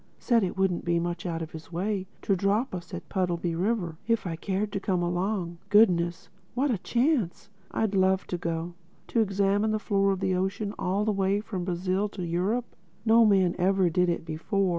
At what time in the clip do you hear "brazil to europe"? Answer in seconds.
11.65-12.65